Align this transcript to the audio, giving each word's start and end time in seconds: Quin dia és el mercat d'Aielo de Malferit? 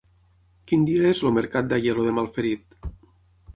Quin 0.71 0.85
dia 0.87 1.03
és 1.17 1.21
el 1.29 1.35
mercat 1.37 1.69
d'Aielo 1.73 2.09
de 2.09 2.17
Malferit? 2.21 2.77